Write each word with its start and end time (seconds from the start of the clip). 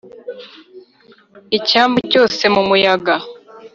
icyambu 1.57 1.99
cyose 2.11 2.43
mumuyaga 2.53 3.15